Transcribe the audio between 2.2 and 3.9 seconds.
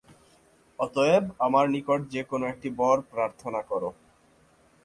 কোন একটি বর প্রার্থনা কর।